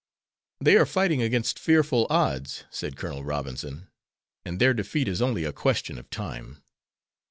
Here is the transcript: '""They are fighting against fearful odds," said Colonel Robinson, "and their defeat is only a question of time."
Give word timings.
'""They 0.65 0.77
are 0.77 0.87
fighting 0.87 1.21
against 1.21 1.59
fearful 1.59 2.07
odds," 2.09 2.63
said 2.71 2.97
Colonel 2.97 3.23
Robinson, 3.23 3.87
"and 4.43 4.57
their 4.57 4.73
defeat 4.73 5.07
is 5.07 5.21
only 5.21 5.43
a 5.43 5.53
question 5.53 5.99
of 5.99 6.09
time." 6.09 6.63